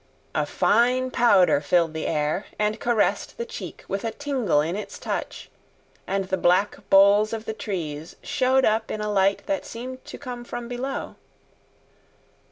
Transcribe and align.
A 0.33 0.47
fine 0.47 1.11
powder 1.11 1.61
filled 1.61 1.93
the 1.93 2.07
air 2.07 2.47
and 2.57 2.79
caressed 2.79 3.37
the 3.37 3.45
cheek 3.45 3.85
with 3.87 4.03
a 4.03 4.09
tingle 4.09 4.59
in 4.59 4.75
its 4.75 4.97
touch, 4.97 5.51
and 6.07 6.25
the 6.25 6.37
black 6.37 6.79
boles 6.89 7.33
of 7.33 7.45
the 7.45 7.53
trees 7.53 8.15
showed 8.23 8.65
up 8.65 8.89
in 8.89 8.99
a 8.99 9.11
light 9.11 9.43
that 9.45 9.63
seemed 9.63 10.03
to 10.05 10.17
come 10.17 10.43
from 10.43 10.67
below. 10.67 11.17